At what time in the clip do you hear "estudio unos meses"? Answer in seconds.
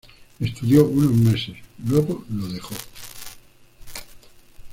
0.39-1.57